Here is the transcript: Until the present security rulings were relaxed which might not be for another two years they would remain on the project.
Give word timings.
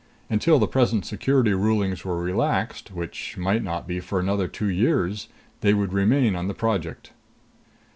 Until 0.31 0.57
the 0.57 0.65
present 0.65 1.05
security 1.05 1.53
rulings 1.53 2.03
were 2.03 2.19
relaxed 2.19 2.89
which 2.89 3.37
might 3.37 3.61
not 3.61 3.87
be 3.87 3.99
for 3.99 4.19
another 4.19 4.47
two 4.47 4.65
years 4.65 5.27
they 5.59 5.75
would 5.75 5.93
remain 5.93 6.35
on 6.35 6.47
the 6.47 6.55
project. 6.55 7.11